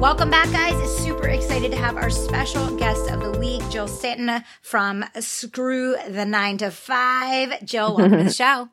[0.00, 0.98] Welcome back, guys.
[0.98, 6.24] Super excited to have our special guest of the week, Jill Stanton from Screw the
[6.24, 7.64] Nine to Five.
[7.64, 8.68] Jill, welcome to the show.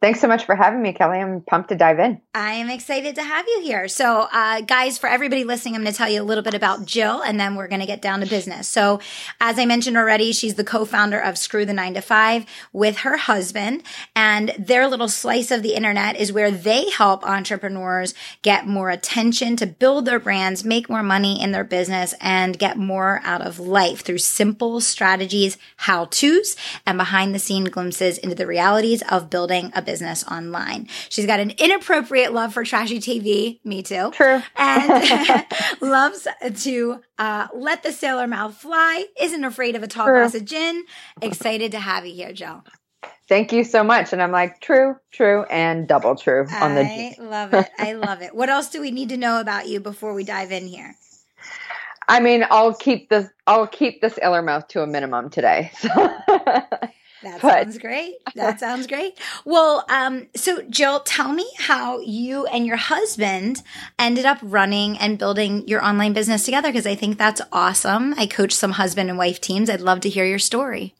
[0.00, 1.18] Thanks so much for having me, Kelly.
[1.18, 2.20] I'm pumped to dive in.
[2.32, 3.88] I am excited to have you here.
[3.88, 6.84] So, uh, guys, for everybody listening, I'm going to tell you a little bit about
[6.84, 8.68] Jill and then we're going to get down to business.
[8.68, 9.00] So,
[9.40, 13.16] as I mentioned already, she's the co-founder of Screw the Nine to Five with her
[13.16, 13.82] husband
[14.14, 19.56] and their little slice of the internet is where they help entrepreneurs get more attention
[19.56, 23.58] to build their brands, make more money in their business and get more out of
[23.58, 26.54] life through simple strategies, how to's
[26.86, 30.86] and behind the scene glimpses into the realities of building a business online.
[31.08, 33.58] She's got an inappropriate love for trashy TV.
[33.64, 34.10] Me too.
[34.10, 34.42] True.
[34.56, 35.46] And
[35.80, 36.28] loves
[36.64, 39.06] to uh, let the sailor mouth fly.
[39.18, 40.18] Isn't afraid of a tall True.
[40.18, 40.84] glass of gin.
[41.22, 42.64] Excited to have you here, Jill.
[43.30, 44.12] Thank you so much.
[44.12, 46.82] And I'm like, true, true, and double true on the.
[46.82, 47.70] I love it.
[47.78, 48.34] I love it.
[48.34, 50.94] What else do we need to know about you before we dive in here?
[52.06, 53.26] I mean, I'll keep this.
[53.46, 55.70] I'll keep this iller mouth to a minimum today.
[55.78, 55.88] So.
[57.22, 57.64] That but.
[57.64, 58.16] sounds great.
[58.34, 59.18] That sounds great.
[59.44, 63.62] Well, um, so Jill, tell me how you and your husband
[63.98, 68.14] ended up running and building your online business together because I think that's awesome.
[68.16, 69.68] I coach some husband and wife teams.
[69.68, 70.94] I'd love to hear your story.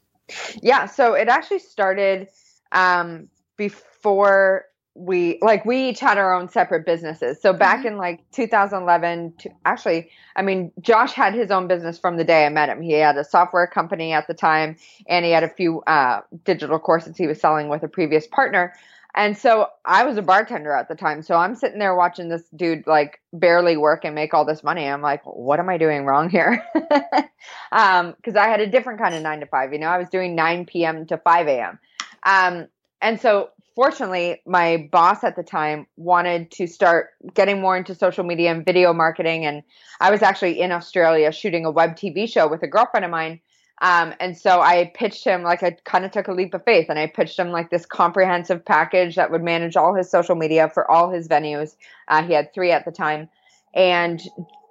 [0.61, 2.27] Yeah, so it actually started
[2.71, 4.65] um, before
[4.99, 7.41] we like we each had our own separate businesses.
[7.41, 7.87] So back mm-hmm.
[7.87, 12.45] in like 2011, to, actually, I mean, Josh had his own business from the day
[12.45, 12.81] I met him.
[12.81, 14.75] He had a software company at the time,
[15.07, 18.73] and he had a few uh, digital courses he was selling with a previous partner.
[19.15, 21.23] And so I was a bartender at the time.
[21.23, 24.85] So I'm sitting there watching this dude like barely work and make all this money.
[24.87, 26.63] I'm like, what am I doing wrong here?
[27.71, 30.09] um, cause I had a different kind of nine to five, you know, I was
[30.09, 31.79] doing 9 PM to 5 AM.
[32.23, 32.67] Um,
[33.01, 33.49] and so
[33.79, 38.65] fortunately, my boss at the time wanted to start getting more into social media and
[38.65, 39.45] video marketing.
[39.45, 39.63] And
[40.01, 43.39] I was actually in Australia shooting a web TV show with a girlfriend of mine.
[43.81, 46.87] Um, and so I pitched him like I kind of took a leap of faith
[46.89, 50.67] and I pitched him like this comprehensive package that would manage all his social media
[50.67, 51.77] for all his venues.
[52.09, 53.29] Uh, he had three at the time
[53.73, 54.21] and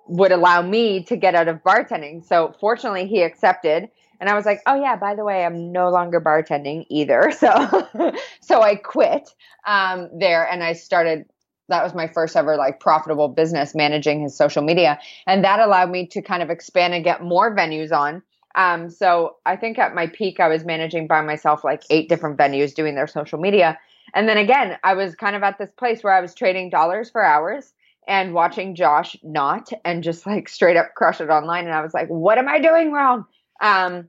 [0.07, 2.23] would allow me to get out of bartending.
[2.23, 3.89] So fortunately, he accepted.
[4.21, 7.33] And I was like, oh yeah, by the way, I'm no longer bartending either.
[7.39, 9.29] So, so I quit
[9.67, 11.25] um, there and I started.
[11.69, 15.91] That was my first ever like profitable business managing his social media, and that allowed
[15.91, 18.23] me to kind of expand and get more venues on.
[18.55, 22.39] Um, so I think at my peak, I was managing by myself like eight different
[22.39, 23.79] venues doing their social media.
[24.15, 27.11] And then again, I was kind of at this place where I was trading dollars
[27.11, 27.73] for hours
[28.09, 31.67] and watching Josh not and just like straight up crush it online.
[31.67, 33.27] And I was like, what am I doing wrong?
[33.61, 34.09] Um,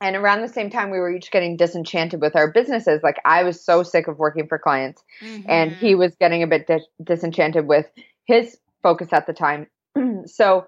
[0.00, 3.02] and around the same time, we were each getting disenchanted with our businesses.
[3.02, 5.48] Like I was so sick of working for clients, mm-hmm.
[5.48, 7.86] and he was getting a bit dis- disenchanted with
[8.24, 9.66] his focus at the time.
[10.26, 10.66] so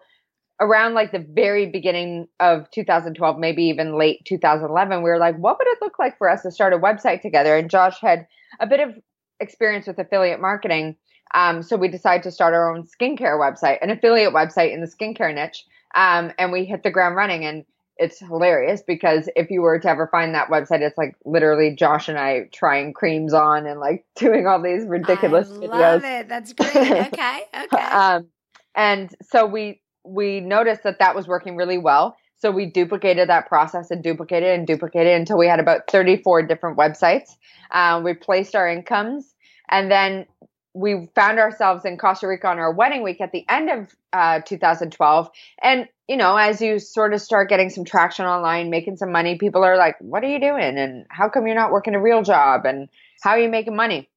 [0.60, 5.59] around like the very beginning of 2012, maybe even late 2011, we were like, what
[5.59, 7.56] would it look like for us to start a website together?
[7.56, 8.27] And Josh had
[8.60, 8.94] a bit of
[9.41, 10.97] experience with affiliate marketing.
[11.34, 14.87] Um, so we decided to start our own skincare website, an affiliate website in the
[14.87, 15.65] skincare niche.
[15.94, 17.44] Um, and we hit the ground running.
[17.44, 17.65] And
[18.00, 22.08] it's hilarious because if you were to ever find that website, it's like literally Josh
[22.08, 25.68] and I trying creams on and like doing all these ridiculous I videos.
[25.68, 26.28] Love it.
[26.28, 26.74] That's great.
[27.12, 27.42] Okay.
[27.64, 27.82] Okay.
[27.82, 28.26] um,
[28.74, 32.16] and so we we noticed that that was working really well.
[32.36, 36.78] So we duplicated that process and duplicated and duplicated until we had about 34 different
[36.78, 37.36] websites.
[37.70, 39.34] Uh, we placed our incomes
[39.68, 40.24] and then
[40.72, 44.41] we found ourselves in Costa Rica on our wedding week at the end of uh,
[44.41, 45.28] 2012.
[45.62, 49.36] And, you know, as you sort of start getting some traction online, making some money,
[49.36, 50.78] people are like, what are you doing?
[50.78, 52.66] And how come you're not working a real job?
[52.66, 52.89] And
[53.21, 54.09] how are you making money?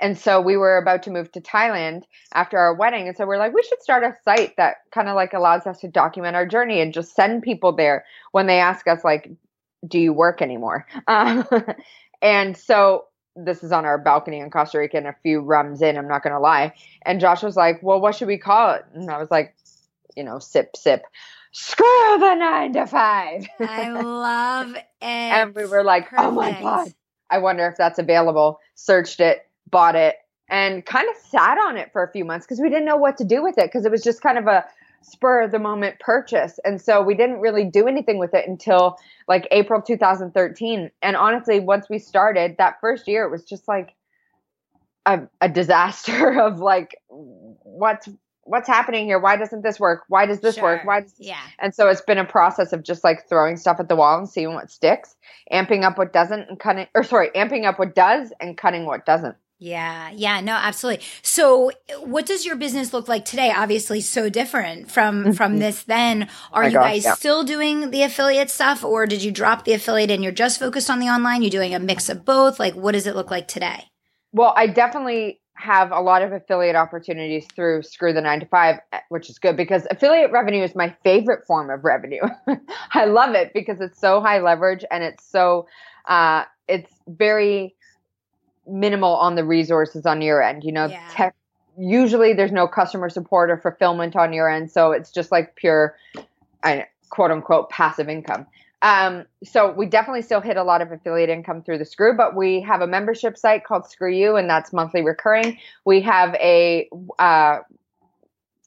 [0.00, 3.08] And so we were about to move to Thailand after our wedding.
[3.08, 5.80] And so we're like, we should start a site that kind of like allows us
[5.80, 9.30] to document our journey and just send people there when they ask us, like,
[9.86, 10.86] do you work anymore?
[11.08, 11.44] Um,
[12.22, 13.06] and so
[13.36, 16.22] this is on our balcony in Costa Rica and a few rums in, I'm not
[16.22, 16.74] going to lie.
[17.02, 18.84] And Josh was like, well, what should we call it?
[18.94, 19.54] And I was like,
[20.16, 21.04] you know, sip, sip.
[21.52, 23.46] Screw the nine to five.
[23.60, 24.84] I love it.
[25.00, 26.26] and we were like, Perfect.
[26.26, 26.88] oh my God,
[27.30, 28.58] I wonder if that's available.
[28.74, 30.16] Searched it, bought it,
[30.48, 33.18] and kind of sat on it for a few months because we didn't know what
[33.18, 34.64] to do with it because it was just kind of a
[35.04, 36.58] spur of the moment purchase.
[36.64, 40.90] And so we didn't really do anything with it until like April 2013.
[41.02, 43.94] And honestly, once we started that first year, it was just like
[45.06, 48.08] a, a disaster of like, what's
[48.44, 49.18] what's happening here?
[49.18, 50.04] Why doesn't this work?
[50.08, 50.64] Why does this sure.
[50.64, 50.84] work?
[50.84, 51.40] Why does yeah?
[51.58, 54.28] And so it's been a process of just like throwing stuff at the wall and
[54.28, 55.14] seeing what sticks,
[55.52, 59.06] amping up what doesn't, and cutting, or sorry, amping up what does and cutting what
[59.06, 59.36] doesn't.
[59.62, 61.06] Yeah, yeah, no, absolutely.
[61.22, 61.70] So,
[62.00, 63.52] what does your business look like today?
[63.56, 65.32] Obviously, so different from mm-hmm.
[65.34, 65.84] from this.
[65.84, 67.14] Then, are you gosh, guys yeah.
[67.14, 70.90] still doing the affiliate stuff, or did you drop the affiliate and you're just focused
[70.90, 71.42] on the online?
[71.42, 72.58] You're doing a mix of both.
[72.58, 73.84] Like, what does it look like today?
[74.32, 78.80] Well, I definitely have a lot of affiliate opportunities through Screw the Nine to Five,
[78.92, 82.22] eh, which is good because affiliate revenue is my favorite form of revenue.
[82.94, 85.68] I love it because it's so high leverage and it's so
[86.08, 87.76] uh, it's very
[88.66, 90.64] minimal on the resources on your end.
[90.64, 91.08] You know, yeah.
[91.10, 91.34] tech
[91.78, 95.96] usually there's no customer support or fulfillment on your end, so it's just like pure,
[96.62, 98.46] I, quote unquote, passive income.
[98.82, 102.34] Um, so we definitely still hit a lot of affiliate income through the Screw, but
[102.34, 105.56] we have a membership site called Screw You, and that's monthly recurring.
[105.84, 106.88] We have a
[107.18, 107.58] uh,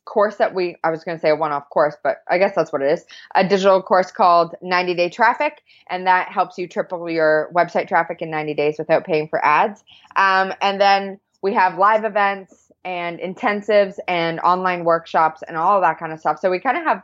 [0.06, 2.72] course that we I was going to say a one-off course, but I guess that's
[2.72, 3.06] what it is.
[3.36, 8.22] A digital course called 90 Day Traffic, and that helps you triple your website traffic
[8.22, 9.84] in 90 days without paying for ads.
[10.16, 16.00] Um, and then we have live events and intensives and online workshops and all that
[16.00, 16.40] kind of stuff.
[16.40, 17.04] So we kind of have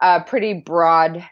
[0.00, 1.24] a pretty broad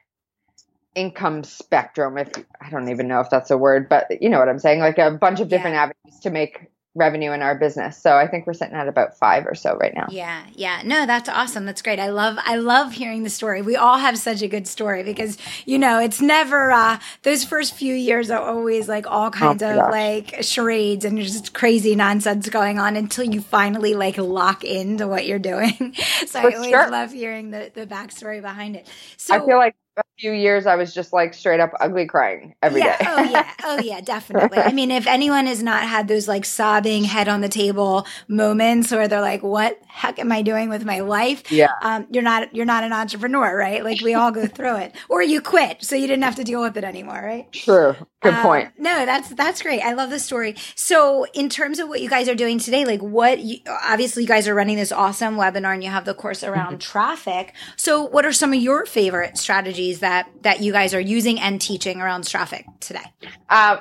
[0.95, 2.29] income spectrum if
[2.61, 4.99] i don't even know if that's a word but you know what i'm saying like
[4.99, 5.83] a bunch of different yeah.
[5.83, 6.67] avenues to make
[6.99, 7.97] revenue in our business.
[7.97, 10.07] So I think we're sitting at about five or so right now.
[10.11, 10.83] Yeah, yeah.
[10.85, 11.65] No, that's awesome.
[11.65, 11.99] That's great.
[11.99, 13.63] I love I love hearing the story.
[13.63, 17.75] We all have such a good story because you know it's never uh those first
[17.75, 19.91] few years are always like all kinds oh of gosh.
[19.91, 25.27] like charades and just crazy nonsense going on until you finally like lock into what
[25.27, 25.95] you're doing.
[26.27, 26.91] so For I always sure.
[26.91, 28.87] love hearing the the backstory behind it.
[29.17, 32.55] So I feel like a few years I was just like straight up ugly crying
[32.63, 33.05] every yeah, day.
[33.09, 33.53] oh yeah.
[33.65, 34.59] Oh yeah, definitely.
[34.59, 38.91] I mean, if anyone has not had those like sobbing head on the table moments
[38.91, 41.51] where they're like, what heck am I doing with my life?
[41.51, 41.73] Yeah.
[41.83, 43.85] Um, you're not you're not an entrepreneur, right?
[43.85, 44.95] Like we all go through it.
[45.09, 47.51] Or you quit so you didn't have to deal with it anymore, right?
[47.53, 47.95] True.
[48.21, 48.73] Good um, point.
[48.79, 49.81] No, that's that's great.
[49.81, 50.57] I love the story.
[50.75, 54.29] So in terms of what you guys are doing today, like what you, obviously you
[54.29, 56.91] guys are running this awesome webinar and you have the course around mm-hmm.
[56.91, 57.55] traffic.
[57.77, 61.41] So what are some of your favorite strategies strategies that that you guys are using
[61.41, 63.05] and teaching around traffic today?
[63.49, 63.77] Uh,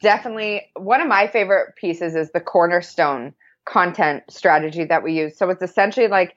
[0.00, 5.36] definitely, one of my favorite pieces is the cornerstone content strategy that we use.
[5.36, 6.36] So it's essentially like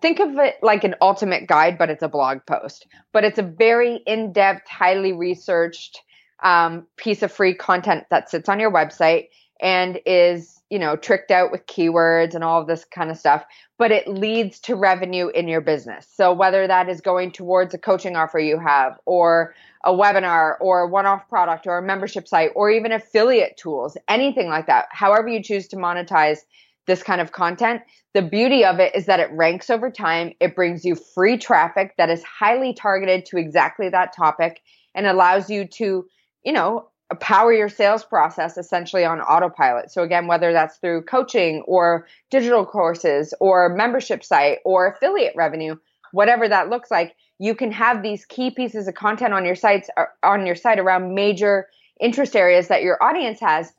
[0.00, 2.86] think of it like an ultimate guide, but it's a blog post.
[3.12, 6.00] But it's a very in depth, highly researched
[6.42, 9.28] um, piece of free content that sits on your website
[9.60, 13.44] and is you know tricked out with keywords and all of this kind of stuff
[13.78, 16.06] but it leads to revenue in your business.
[16.14, 19.54] So whether that is going towards a coaching offer you have or
[19.84, 24.48] a webinar or a one-off product or a membership site or even affiliate tools anything
[24.48, 26.38] like that however you choose to monetize
[26.86, 27.82] this kind of content
[28.12, 30.32] the beauty of it is that it ranks over time.
[30.40, 34.60] It brings you free traffic that is highly targeted to exactly that topic
[34.94, 36.06] and allows you to
[36.44, 39.90] you know power your sales process essentially on autopilot.
[39.90, 45.76] So again, whether that's through coaching or digital courses or membership site or affiliate revenue,
[46.12, 49.90] whatever that looks like, you can have these key pieces of content on your sites
[49.96, 51.66] uh, on your site around major
[52.00, 53.72] interest areas that your audience has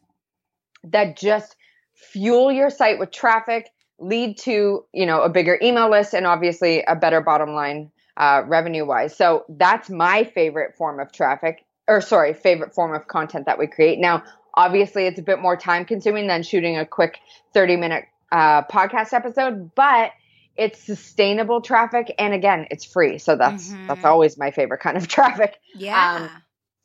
[0.84, 1.56] that just
[1.94, 3.70] fuel your site with traffic,
[4.00, 8.42] lead to, you know, a bigger email list and obviously a better bottom line uh,
[8.46, 9.16] revenue wise.
[9.16, 13.68] So that's my favorite form of traffic or sorry, favorite form of content that we
[13.68, 14.00] create.
[14.00, 14.24] Now,
[14.54, 17.20] obviously, it's a bit more time consuming than shooting a quick
[17.54, 20.12] 30 minute uh, podcast episode, but
[20.56, 22.14] it's sustainable traffic.
[22.18, 23.18] And again, it's free.
[23.18, 23.88] So that's, mm-hmm.
[23.88, 25.56] that's always my favorite kind of traffic.
[25.76, 26.16] Yeah.
[26.16, 26.30] Um,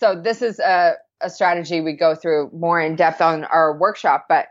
[0.01, 4.27] so this is a, a strategy we go through more in depth on our workshop,
[4.29, 4.49] but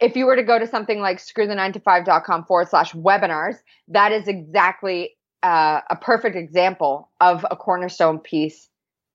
[0.00, 3.56] if you were to go to something like screwthe9to5.com forward slash webinars,
[3.88, 8.68] that is exactly uh, a perfect example of a cornerstone piece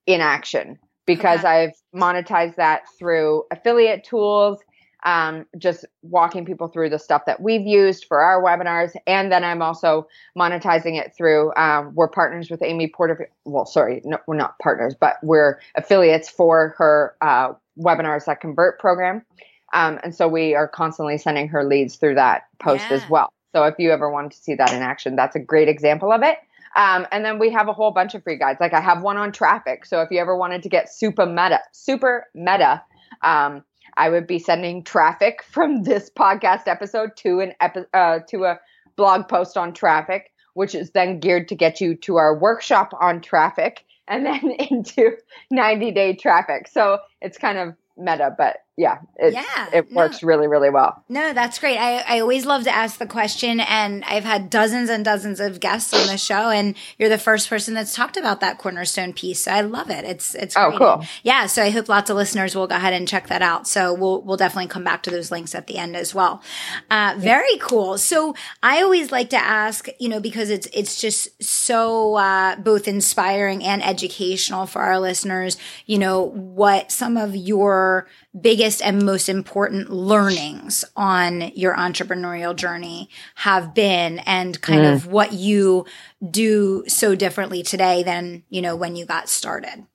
[0.06, 1.48] in action because okay.
[1.48, 4.60] I've monetized that through affiliate tools,
[5.06, 8.94] um, just walking people through the stuff that we've used for our webinars.
[9.06, 10.08] And then I'm also
[10.38, 13.30] monetizing it through, um, we're partners with Amy Porterfield.
[13.44, 18.80] Well, sorry, no, we're not partners, but we're affiliates for her uh, webinars that convert
[18.80, 19.26] program.
[19.74, 22.98] Um, and so we are constantly sending her leads through that post yeah.
[22.98, 23.34] as well.
[23.54, 26.24] So if you ever wanted to see that in action, that's a great example of
[26.24, 26.38] it.
[26.75, 28.60] Um, and then we have a whole bunch of free guides.
[28.60, 29.86] Like I have one on traffic.
[29.86, 32.84] So if you ever wanted to get super meta, super meta,
[33.22, 33.63] um,
[33.96, 38.60] I would be sending traffic from this podcast episode to an epi- uh, to a
[38.96, 40.32] blog post on traffic.
[40.56, 45.12] which is then geared to get you to our workshop on traffic and then into
[45.51, 46.68] 90 day traffic.
[46.68, 50.27] So it's kind of meta, but yeah, it, yeah, it works no.
[50.27, 51.03] really, really well.
[51.08, 51.77] No, that's great.
[51.77, 55.60] I, I always love to ask the question, and I've had dozens and dozens of
[55.60, 59.44] guests on the show, and you're the first person that's talked about that cornerstone piece.
[59.44, 60.06] So I love it.
[60.06, 61.06] It's it's oh cool.
[61.22, 63.68] yeah, so I hope lots of listeners will go ahead and check that out.
[63.68, 66.42] So we'll we'll definitely come back to those links at the end as well.
[66.89, 68.00] Uh, very cool.
[68.00, 72.88] So I always like to ask, you know, because it's it's just so uh, both
[72.88, 75.58] inspiring and educational for our listeners.
[75.86, 78.08] You know, what some of your
[78.40, 84.94] biggest and most important learnings on your entrepreneurial journey have been and kind mm.
[84.94, 85.86] of what you
[86.32, 89.86] do so differently today than, you know, when you got started?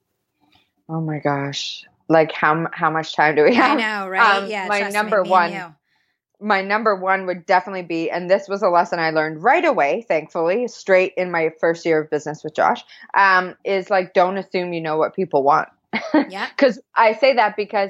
[0.87, 1.83] Oh my gosh.
[2.07, 3.77] Like how how much time do we have?
[3.77, 4.43] I know, right?
[4.43, 4.67] Um, yeah.
[4.67, 5.75] My number me, one
[6.39, 10.05] my number one would definitely be, and this was a lesson I learned right away,
[10.07, 12.81] thankfully, straight in my first year of business with Josh,
[13.13, 15.69] um, is like don't assume you know what people want.
[16.13, 16.47] Yeah.
[16.55, 17.89] Because I say that because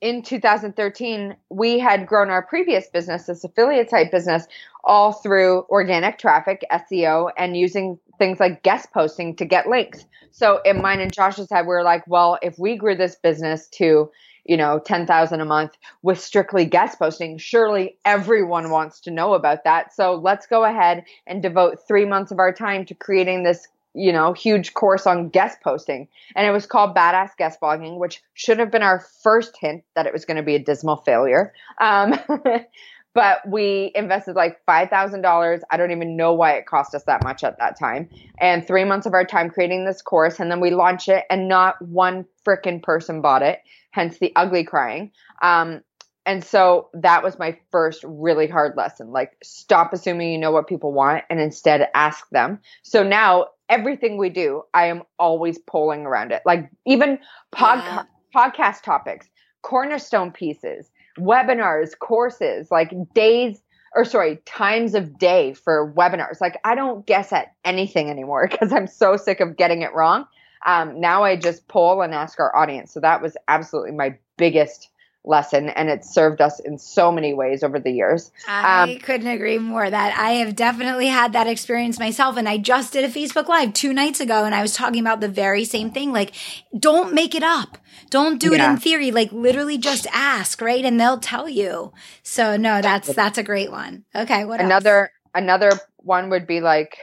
[0.00, 4.46] in 2013, we had grown our previous business, this affiliate type business,
[4.84, 10.04] all through organic traffic, SEO, and using things like guest posting to get links.
[10.30, 13.66] So in mine and Josh's head, we are like, well, if we grew this business
[13.74, 14.10] to,
[14.44, 19.64] you know, 10,000 a month with strictly guest posting, surely everyone wants to know about
[19.64, 19.92] that.
[19.92, 23.66] So let's go ahead and devote three months of our time to creating this
[23.98, 26.08] you know, huge course on guest posting.
[26.36, 30.06] And it was called Badass Guest Blogging, which should have been our first hint that
[30.06, 31.52] it was going to be a dismal failure.
[31.80, 32.14] Um,
[33.14, 35.60] but we invested like $5,000.
[35.70, 38.08] I don't even know why it cost us that much at that time.
[38.40, 40.38] And three months of our time creating this course.
[40.38, 44.64] And then we launched it, and not one freaking person bought it, hence the ugly
[44.64, 45.10] crying.
[45.42, 45.82] Um,
[46.28, 49.12] and so that was my first really hard lesson.
[49.12, 52.60] Like, stop assuming you know what people want and instead ask them.
[52.82, 56.42] So now everything we do, I am always polling around it.
[56.44, 57.18] Like even
[57.50, 58.02] pod- yeah.
[58.36, 59.30] podcast topics,
[59.62, 63.62] cornerstone pieces, webinars, courses, like days
[63.94, 66.42] or sorry, times of day for webinars.
[66.42, 70.26] Like I don't guess at anything anymore because I'm so sick of getting it wrong.
[70.66, 72.92] Um, now I just poll and ask our audience.
[72.92, 74.90] So that was absolutely my biggest
[75.28, 78.32] lesson and it's served us in so many ways over the years.
[78.48, 82.58] I um, couldn't agree more that I have definitely had that experience myself and I
[82.58, 85.64] just did a Facebook live 2 nights ago and I was talking about the very
[85.64, 86.34] same thing like
[86.76, 87.78] don't make it up.
[88.10, 88.68] Don't do yeah.
[88.68, 90.84] it in theory like literally just ask, right?
[90.84, 91.92] And they'll tell you.
[92.22, 94.04] So no, that's that's a great one.
[94.14, 95.10] Okay, what Another else?
[95.34, 96.96] another one would be like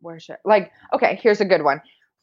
[0.00, 1.80] where should like okay, here's a good one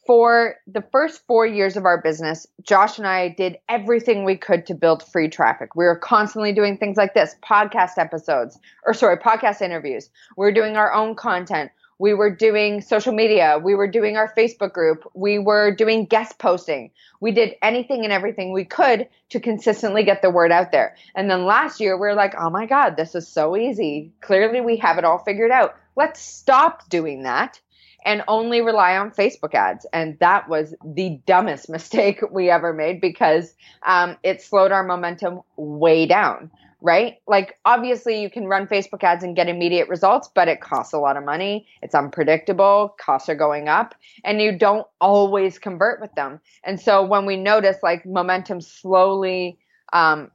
[0.10, 4.66] for the first four years of our business, Josh and I did everything we could
[4.66, 5.76] to build free traffic.
[5.76, 10.10] We were constantly doing things like this podcast episodes, or sorry, podcast interviews.
[10.36, 11.70] We were doing our own content.
[12.00, 13.60] We were doing social media.
[13.64, 15.08] We were doing our Facebook group.
[15.14, 16.90] We were doing guest posting.
[17.20, 20.96] We did anything and everything we could to consistently get the word out there.
[21.14, 24.12] And then last year, we are like, oh my God, this is so easy.
[24.22, 25.76] Clearly, we have it all figured out.
[25.96, 27.60] Let's stop doing that
[28.06, 29.86] and only rely on Facebook ads.
[29.94, 33.54] And that was the dumbest mistake we ever made because
[33.86, 36.52] um, it slowed our momentum way down,
[36.82, 37.18] right?
[37.28, 41.00] Like, obviously, you can run Facebook ads and get immediate results, but it costs a
[41.00, 41.68] lot of money.
[41.82, 42.96] It's unpredictable.
[43.00, 46.40] Costs are going up, and you don't always convert with them.
[46.64, 49.60] And so, when we notice like momentum slowly
[49.94, 50.32] um,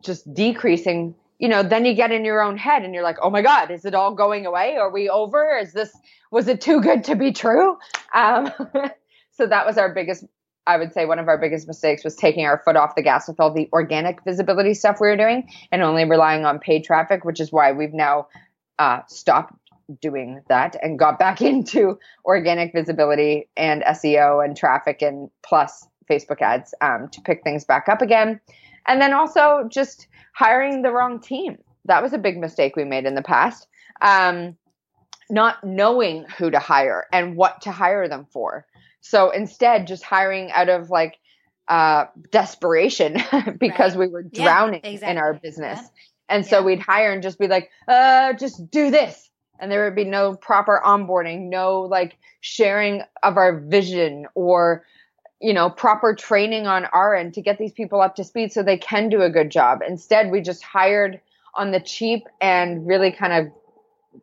[0.00, 3.28] just decreasing you know, then you get in your own head and you're like, oh
[3.28, 4.76] my God, is it all going away?
[4.76, 5.58] Are we over?
[5.58, 5.92] Is this,
[6.30, 7.76] was it too good to be true?
[8.14, 8.52] Um,
[9.32, 10.24] so that was our biggest,
[10.68, 13.26] I would say one of our biggest mistakes was taking our foot off the gas
[13.26, 17.24] with all the organic visibility stuff we were doing and only relying on paid traffic,
[17.24, 18.28] which is why we've now
[18.78, 19.52] uh, stopped
[20.00, 26.40] doing that and got back into organic visibility and SEO and traffic and plus Facebook
[26.40, 28.40] ads um, to pick things back up again.
[28.86, 31.58] And then also just hiring the wrong team.
[31.84, 33.66] That was a big mistake we made in the past.
[34.00, 34.56] Um,
[35.30, 38.66] not knowing who to hire and what to hire them for.
[39.00, 41.16] So instead, just hiring out of like
[41.68, 43.16] uh, desperation
[43.58, 44.08] because right.
[44.08, 45.10] we were drowning yeah, exactly.
[45.10, 45.80] in our business.
[45.80, 45.88] Yeah.
[46.28, 46.64] And so yeah.
[46.64, 49.28] we'd hire and just be like, uh, just do this.
[49.58, 54.84] And there would be no proper onboarding, no like sharing of our vision or
[55.42, 58.62] you know, proper training on our end to get these people up to speed so
[58.62, 59.80] they can do a good job.
[59.86, 61.20] Instead, we just hired
[61.54, 63.52] on the cheap and really kind of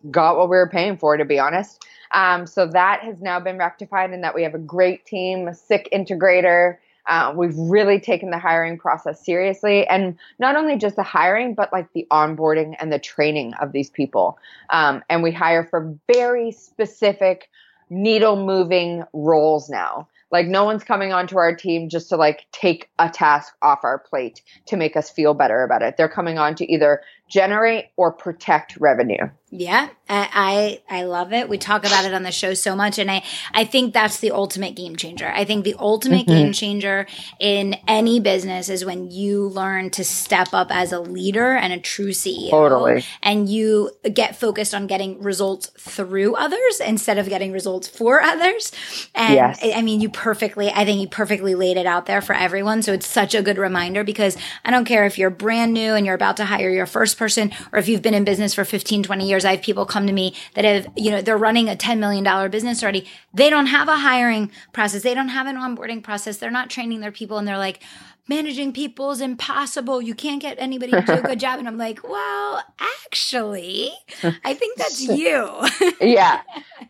[0.09, 1.85] got what we were paying for, to be honest.
[2.11, 5.53] Um, so that has now been rectified, and that we have a great team, a
[5.53, 6.77] sick integrator,
[7.09, 11.73] Uh, we've really taken the hiring process seriously, and not only just the hiring, but
[11.73, 14.37] like the onboarding and the training of these people.
[14.69, 17.49] Um, and we hire for very specific
[17.89, 20.07] needle moving roles now.
[20.31, 23.99] Like no one's coming onto our team just to like take a task off our
[23.99, 25.97] plate to make us feel better about it.
[25.97, 29.29] They're coming on to either generate or protect revenue.
[29.51, 31.49] Yeah, I, I love it.
[31.49, 34.31] We talk about it on the show so much, and I I think that's the
[34.31, 35.27] ultimate game changer.
[35.27, 36.43] I think the ultimate mm-hmm.
[36.43, 37.07] game changer
[37.39, 41.79] in any business is when you learn to step up as a leader and a
[41.79, 43.03] true CEO, totally.
[43.23, 48.71] and you get focused on getting results through others instead of getting results for others.
[49.15, 49.59] And yes.
[49.63, 52.83] I mean, you perfectly, I think you perfectly laid it out there for everyone.
[52.83, 56.05] So it's such a good reminder because I don't care if you're brand new and
[56.05, 59.03] you're about to hire your first person, or if you've been in business for 15,
[59.03, 61.69] 20 years years, I have people come to me that have, you know, they're running
[61.69, 63.07] a $10 million business already.
[63.33, 65.03] They don't have a hiring process.
[65.03, 66.37] They don't have an onboarding process.
[66.37, 67.37] They're not training their people.
[67.37, 67.81] And they're like,
[68.27, 70.01] managing people is impossible.
[70.01, 71.59] You can't get anybody to do a good job.
[71.59, 72.63] And I'm like, well,
[73.05, 73.91] actually,
[74.43, 75.49] I think that's you.
[76.01, 76.41] yeah.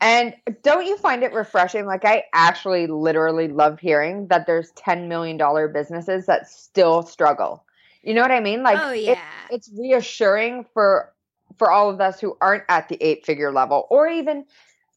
[0.01, 1.85] And don't you find it refreshing?
[1.85, 5.37] Like, I actually literally love hearing that there's $10 million
[5.71, 7.63] businesses that still struggle.
[8.01, 8.63] You know what I mean?
[8.63, 9.13] Like, oh, yeah.
[9.49, 11.11] It, it's reassuring for
[11.59, 14.45] for all of us who aren't at the eight figure level or even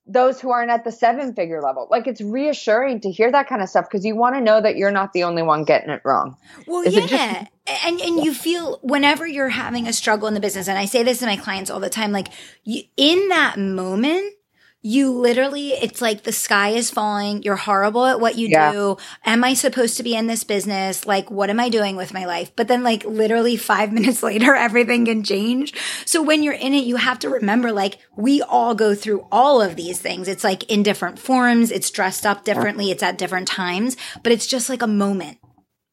[0.07, 1.87] those who aren't at the seven figure level.
[1.90, 4.76] Like it's reassuring to hear that kind of stuff because you want to know that
[4.76, 6.37] you're not the only one getting it wrong.
[6.66, 7.07] Well, Is yeah.
[7.07, 7.50] Just-
[7.85, 11.04] and and you feel whenever you're having a struggle in the business and I say
[11.04, 12.28] this to my clients all the time like
[12.64, 14.35] you, in that moment
[14.83, 17.43] you literally it's like the sky is falling.
[17.43, 18.73] You're horrible at what you yeah.
[18.73, 18.97] do.
[19.25, 21.07] Am i supposed to be in this business?
[21.07, 22.55] Like what am i doing with my life?
[22.57, 25.73] But then like literally 5 minutes later everything can change.
[26.05, 29.62] So when you're in it you have to remember like we all go through all
[29.62, 30.27] of these things.
[30.27, 31.71] It's like in different forms.
[31.71, 32.91] It's dressed up differently.
[32.91, 33.97] It's at different times.
[34.23, 35.39] But it's just like a moment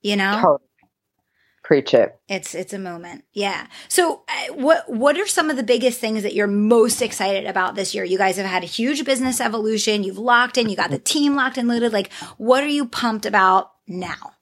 [0.02, 0.60] you know.
[1.70, 2.20] Preach it.
[2.28, 3.26] It's it's a moment.
[3.32, 3.68] Yeah.
[3.90, 7.76] So uh, what what are some of the biggest things that you're most excited about
[7.76, 8.04] this year?
[8.04, 10.04] You guys have had a huge business evolution.
[10.04, 11.94] You've locked in, you got the team locked and loaded.
[11.94, 14.34] Like what are you pumped about now?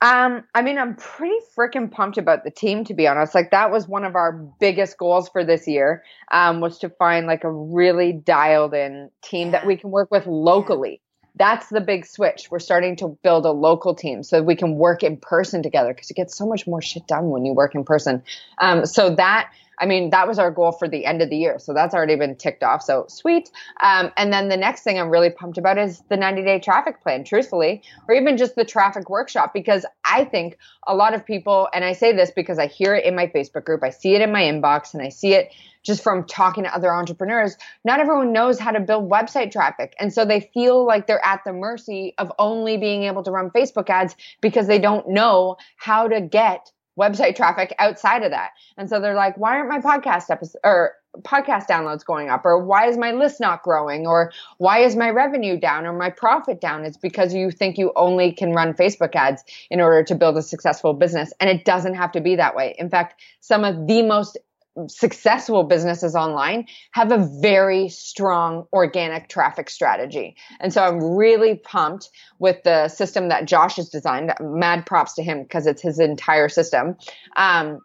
[0.00, 3.34] Um, I mean, I'm pretty freaking pumped about the team to be honest.
[3.34, 7.26] Like that was one of our biggest goals for this year, um, was to find
[7.26, 9.52] like a really dialed in team yeah.
[9.54, 11.00] that we can work with locally
[11.38, 12.50] that's the big switch.
[12.50, 16.10] We're starting to build a local team so we can work in person together because
[16.10, 18.22] you get so much more shit done when you work in person.
[18.58, 21.58] Um, so that, I mean, that was our goal for the end of the year.
[21.58, 22.82] So that's already been ticked off.
[22.82, 23.50] So sweet.
[23.82, 27.02] Um, and then the next thing I'm really pumped about is the 90 day traffic
[27.02, 31.68] plan, truthfully, or even just the traffic workshop, because I think a lot of people,
[31.72, 34.20] and I say this because I hear it in my Facebook group, I see it
[34.20, 35.52] in my inbox, and I see it
[35.88, 39.94] just from talking to other entrepreneurs, not everyone knows how to build website traffic.
[39.98, 43.50] And so they feel like they're at the mercy of only being able to run
[43.50, 48.50] Facebook ads because they don't know how to get website traffic outside of that.
[48.76, 52.44] And so they're like, why aren't my podcast episodes or podcast downloads going up?
[52.44, 54.06] Or why is my list not growing?
[54.06, 56.84] Or why is my revenue down or my profit down?
[56.84, 60.42] It's because you think you only can run Facebook ads in order to build a
[60.42, 61.32] successful business.
[61.40, 62.74] And it doesn't have to be that way.
[62.78, 64.36] In fact, some of the most
[64.86, 70.36] successful businesses online have a very strong organic traffic strategy.
[70.60, 74.32] And so I'm really pumped with the system that Josh has designed.
[74.40, 76.96] Mad props to him because it's his entire system.
[77.36, 77.80] Um,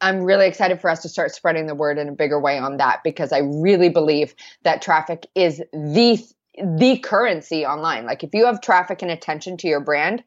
[0.00, 2.78] I'm really excited for us to start spreading the word in a bigger way on
[2.78, 4.34] that because I really believe
[4.64, 6.18] that traffic is the
[6.62, 8.04] the currency online.
[8.04, 10.22] Like if you have traffic and attention to your brand,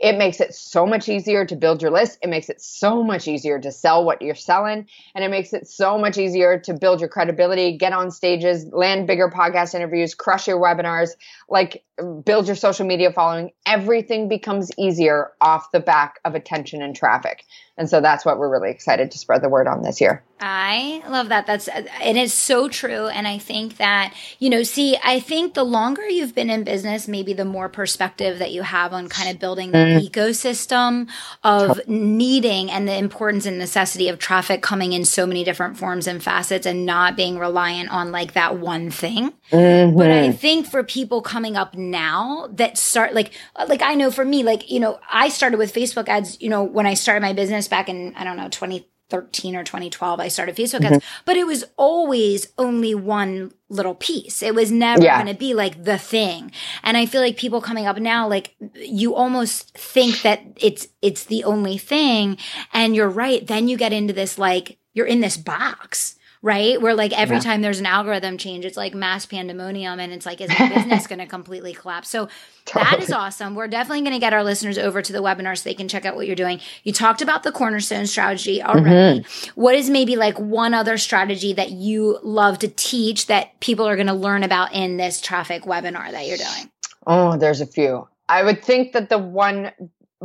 [0.00, 2.18] it makes it so much easier to build your list.
[2.22, 4.86] It makes it so much easier to sell what you're selling.
[5.14, 9.06] And it makes it so much easier to build your credibility, get on stages, land
[9.06, 11.10] bigger podcast interviews, crush your webinars,
[11.48, 11.84] like
[12.24, 13.50] build your social media following.
[13.66, 17.44] Everything becomes easier off the back of attention and traffic.
[17.76, 20.22] And so that's what we're really excited to spread the word on this year.
[20.40, 21.46] I love that.
[21.46, 23.06] That's it is so true.
[23.06, 27.08] And I think that, you know, see, I think the longer you've been in business,
[27.08, 30.08] maybe the more perspective that you have on kind of building the mm.
[30.08, 31.08] ecosystem
[31.42, 36.06] of needing and the importance and necessity of traffic coming in so many different forms
[36.06, 39.32] and facets and not being reliant on like that one thing.
[39.50, 39.96] Mm-hmm.
[39.96, 43.32] But I think for people coming up now that start like
[43.68, 46.62] like I know for me, like, you know, I started with Facebook ads, you know,
[46.62, 50.56] when I started my business back in, I don't know, 2013 or 2012, I started
[50.56, 50.94] Facebook mm-hmm.
[50.94, 54.42] ads, but it was always only one little piece.
[54.42, 55.22] It was never yeah.
[55.22, 56.52] going to be like the thing.
[56.82, 61.24] And I feel like people coming up now, like you almost think that it's, it's
[61.24, 62.38] the only thing.
[62.72, 63.46] And you're right.
[63.46, 66.78] Then you get into this, like, you're in this box right?
[66.78, 67.42] Where like every yeah.
[67.42, 71.06] time there's an algorithm change, it's like mass pandemonium and it's like, is my business
[71.06, 72.10] going to completely collapse?
[72.10, 72.28] So
[72.66, 72.90] totally.
[72.90, 73.54] that is awesome.
[73.54, 76.04] We're definitely going to get our listeners over to the webinar so they can check
[76.04, 76.60] out what you're doing.
[76.82, 79.20] You talked about the cornerstone strategy already.
[79.20, 79.60] Mm-hmm.
[79.60, 83.96] What is maybe like one other strategy that you love to teach that people are
[83.96, 86.70] going to learn about in this traffic webinar that you're doing?
[87.06, 88.06] Oh, there's a few.
[88.28, 89.72] I would think that the one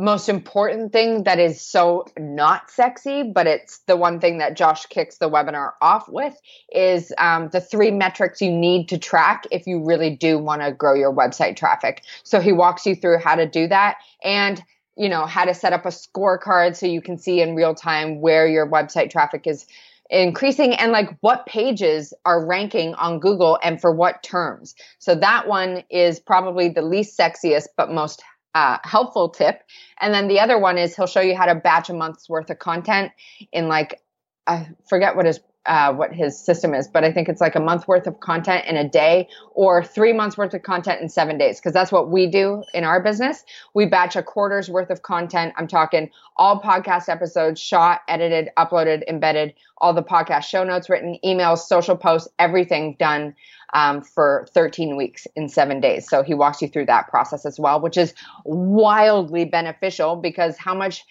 [0.00, 4.86] most important thing that is so not sexy, but it's the one thing that Josh
[4.86, 6.34] kicks the webinar off with
[6.72, 10.72] is um, the three metrics you need to track if you really do want to
[10.72, 12.02] grow your website traffic.
[12.24, 14.62] So he walks you through how to do that and
[14.96, 18.20] you know how to set up a scorecard so you can see in real time
[18.20, 19.66] where your website traffic is
[20.10, 24.74] increasing and like what pages are ranking on Google and for what terms.
[24.98, 28.22] So that one is probably the least sexiest but most
[28.54, 29.62] uh, helpful tip.
[30.00, 32.50] And then the other one is he'll show you how to batch a month's worth
[32.50, 33.12] of content
[33.52, 34.00] in like
[34.46, 37.60] I forget what his uh, what his system is, but I think it's like a
[37.60, 41.36] month worth of content in a day or three months worth of content in seven
[41.36, 41.60] days.
[41.60, 43.44] Cause that's what we do in our business.
[43.74, 45.52] We batch a quarter's worth of content.
[45.58, 51.18] I'm talking all podcast episodes shot, edited, uploaded, embedded, all the podcast show notes written,
[51.24, 53.34] emails, social posts, everything done
[53.72, 56.08] um, for 13 weeks in seven days.
[56.08, 60.74] So he walks you through that process as well, which is wildly beneficial because how
[60.74, 61.04] much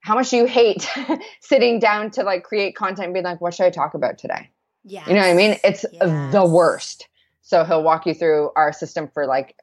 [0.00, 0.88] how much do you hate
[1.40, 4.50] sitting down to like create content and be like, what should I talk about today?
[4.84, 5.06] Yeah.
[5.06, 5.56] You know what I mean?
[5.62, 6.32] It's yes.
[6.32, 7.06] the worst.
[7.42, 9.56] So he'll walk you through our system for like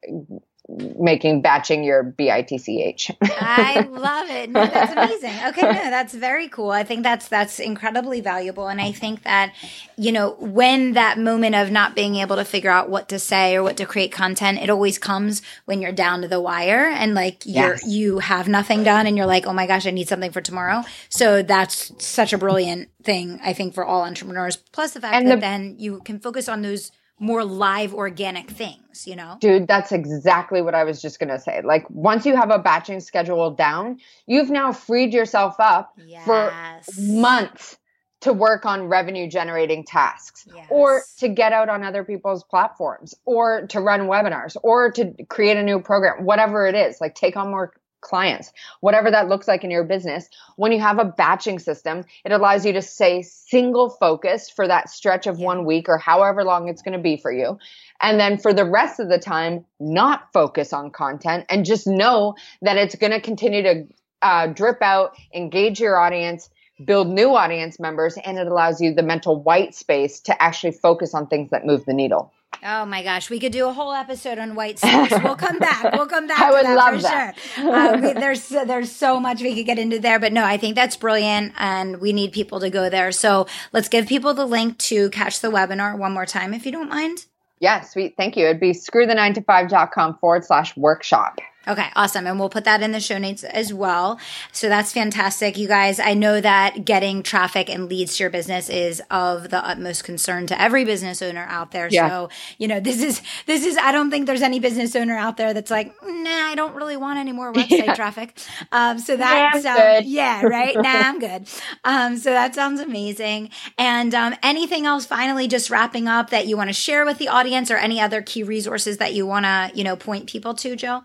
[0.77, 4.51] making batching your bitch i love it.
[4.51, 5.33] No, that's amazing.
[5.47, 6.69] Okay no that's very cool.
[6.69, 9.53] I think that's that's incredibly valuable and i think that
[9.97, 13.55] you know when that moment of not being able to figure out what to say
[13.55, 17.15] or what to create content it always comes when you're down to the wire and
[17.15, 17.87] like you're yes.
[17.87, 20.83] you have nothing done and you're like oh my gosh i need something for tomorrow.
[21.09, 24.57] So that's such a brilliant thing i think for all entrepreneurs.
[24.57, 28.49] Plus the fact and that the- then you can focus on those more live organic
[28.49, 29.37] things, you know?
[29.39, 31.61] Dude, that's exactly what I was just going to say.
[31.63, 36.25] Like once you have a batching schedule down, you've now freed yourself up yes.
[36.25, 36.53] for
[36.97, 37.77] months
[38.21, 40.67] to work on revenue generating tasks yes.
[40.69, 45.57] or to get out on other people's platforms or to run webinars or to create
[45.57, 49.63] a new program, whatever it is, like take on more clients, whatever that looks like
[49.63, 50.29] in your business.
[50.55, 54.89] When you have a batching system, it allows you to stay single focused for that
[54.89, 57.57] stretch of one week or however long it's going to be for you.
[58.01, 62.35] And then for the rest of the time, not focus on content and just know
[62.61, 63.87] that it's going to continue to
[64.21, 66.49] uh, drip out, engage your audience,
[66.83, 71.13] build new audience members, and it allows you the mental white space to actually focus
[71.13, 72.31] on things that move the needle.
[72.61, 75.11] Oh my gosh, we could do a whole episode on white space.
[75.23, 75.93] We'll come back.
[75.93, 76.41] We'll come back.
[76.41, 77.37] I would that love that.
[77.55, 77.95] Sure.
[77.95, 80.97] Um, there's there's so much we could get into there, but no, I think that's
[80.97, 83.11] brilliant, and we need people to go there.
[83.11, 86.71] So let's give people the link to catch the webinar one more time, if you
[86.71, 87.25] don't mind.
[87.59, 88.15] Yeah, sweet.
[88.17, 88.45] Thank you.
[88.45, 91.39] It'd be screw the nine to five.com forward slash workshop.
[91.67, 92.25] Okay, awesome.
[92.25, 94.17] And we'll put that in the show notes as well.
[94.53, 95.57] So that's fantastic.
[95.57, 99.63] You guys, I know that getting traffic and leads to your business is of the
[99.63, 101.89] utmost concern to every business owner out there.
[101.91, 102.07] Yeah.
[102.07, 105.35] So, you know, this is, this is, I don't think there's any business owner out
[105.35, 107.93] there that's like, nah, I don't really want any more website yeah.
[107.93, 108.39] traffic.
[108.71, 110.75] Um, so that sounds, yeah, right.
[110.75, 111.47] nah, I'm good.
[111.83, 113.49] Um, so that sounds amazing.
[113.77, 117.27] And, um, anything else finally just wrapping up that you want to share with the
[117.27, 120.75] audience or any other key resources that you want to, you know, point people to,
[120.77, 121.03] Jill?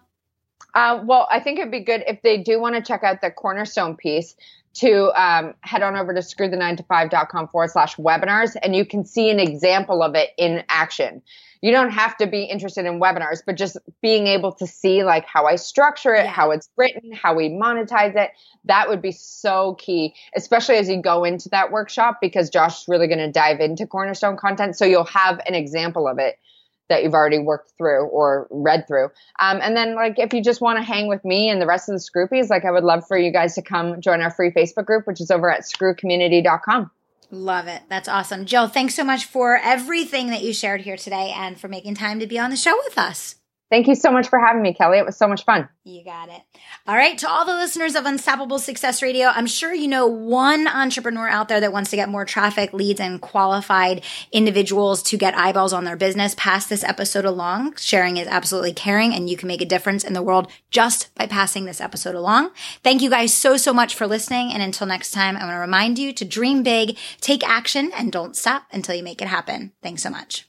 [0.75, 3.31] Uh, well, I think it'd be good if they do want to check out the
[3.31, 4.35] cornerstone piece
[4.75, 9.39] to um, head on over to screwthe9to5.com forward slash webinars and you can see an
[9.39, 11.23] example of it in action.
[11.63, 15.27] You don't have to be interested in webinars, but just being able to see like
[15.27, 16.31] how I structure it, yeah.
[16.31, 18.33] how it's written, how we monetize it,
[18.65, 22.89] that would be so key, especially as you go into that workshop because Josh is
[22.89, 24.77] really going to dive into cornerstone content.
[24.77, 26.39] So you'll have an example of it
[26.88, 29.07] that you've already worked through or read through.
[29.40, 31.88] Um, and then, like, if you just want to hang with me and the rest
[31.88, 34.51] of the Scroopies, like, I would love for you guys to come join our free
[34.51, 36.90] Facebook group, which is over at screwcommunity.com.
[37.31, 37.83] Love it.
[37.88, 38.44] That's awesome.
[38.44, 42.20] Jill, thanks so much for everything that you shared here today and for making time
[42.20, 43.37] to be on the show with us.
[43.70, 44.98] Thank you so much for having me, Kelly.
[44.98, 45.68] It was so much fun.
[45.85, 46.40] You got it.
[46.87, 47.16] All right.
[47.18, 51.48] To all the listeners of Unstoppable Success Radio, I'm sure you know one entrepreneur out
[51.48, 55.85] there that wants to get more traffic, leads, and qualified individuals to get eyeballs on
[55.85, 56.35] their business.
[56.37, 57.77] Pass this episode along.
[57.77, 61.27] Sharing is absolutely caring, and you can make a difference in the world just by
[61.27, 62.50] passing this episode along.
[62.83, 64.53] Thank you guys so, so much for listening.
[64.53, 68.12] And until next time, I want to remind you to dream big, take action, and
[68.12, 69.72] don't stop until you make it happen.
[69.83, 70.48] Thanks so much.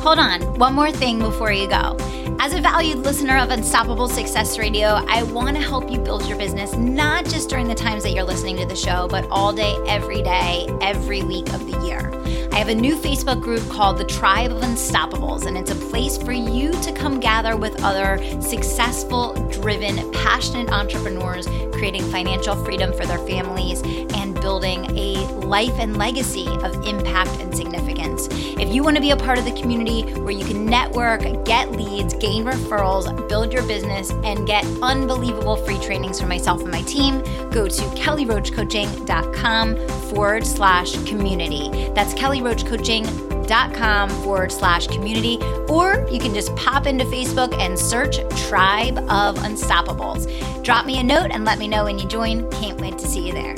[0.00, 1.94] Hold on, one more thing before you go.
[2.40, 6.38] As a valued listener of Unstoppable Success Radio, I want to help you build your
[6.38, 9.76] business not just during the times that you're listening to the show, but all day,
[9.86, 12.10] every day, every week of the year.
[12.50, 16.16] I have a new Facebook group called the Tribe of Unstoppables, and it's a place
[16.16, 21.46] for you to come gather with other successful, driven, passionate entrepreneurs
[21.80, 23.82] creating financial freedom for their families
[24.14, 25.14] and building a
[25.46, 28.28] life and legacy of impact and significance.
[28.30, 31.72] If you want to be a part of the community where you can network, get
[31.72, 36.82] leads, gain referrals, build your business, and get unbelievable free trainings from myself and my
[36.82, 41.90] team, go to kellyroachcoaching.com forward slash community.
[41.94, 45.38] That's kellyroachcoaching.com forward slash community.
[45.68, 50.62] Or you can just pop into Facebook and search Tribe of Unstoppables.
[50.62, 52.48] Drop me a note and let me know when you join.
[52.50, 53.56] Can't wait to see you there.